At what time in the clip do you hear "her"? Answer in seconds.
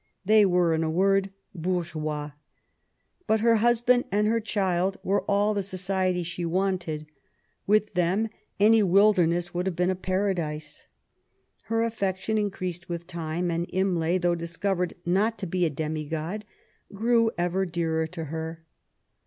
3.41-3.57, 11.65-11.83, 18.25-18.63